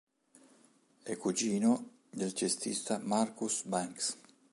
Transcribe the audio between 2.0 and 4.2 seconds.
del cestista Marcus Banks.